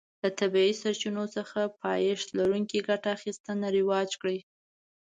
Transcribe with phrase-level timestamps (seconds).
[0.23, 4.39] له طبیعي سرچینو څخه پایښت لرونکې ګټه اخیستنه رواج کړي.